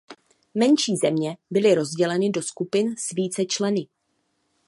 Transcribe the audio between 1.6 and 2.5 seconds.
rozděleny do